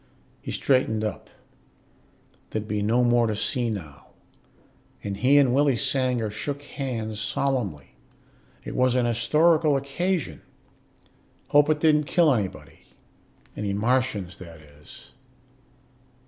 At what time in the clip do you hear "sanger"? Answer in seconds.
5.75-6.31